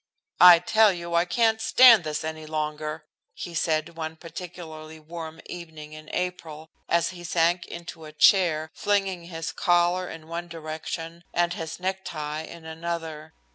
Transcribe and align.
"I 0.39 0.57
tell 0.57 0.91
you 0.91 1.13
I 1.13 1.25
can't 1.25 1.61
stand 1.61 2.03
this 2.03 2.23
any 2.23 2.47
longer," 2.47 3.05
he 3.35 3.53
said 3.53 3.89
one 3.95 4.15
particularly 4.15 4.99
warm 4.99 5.39
evening 5.45 5.93
in 5.93 6.09
April, 6.11 6.71
as 6.89 7.09
he 7.09 7.23
sank 7.23 7.67
into 7.67 8.05
a 8.05 8.11
chair, 8.11 8.71
flinging 8.73 9.25
his 9.25 9.51
collar 9.51 10.09
in 10.09 10.27
one 10.27 10.47
direction 10.47 11.23
and 11.35 11.53
his 11.53 11.79
necktie 11.79 12.41
in 12.41 12.65
another. 12.65 13.35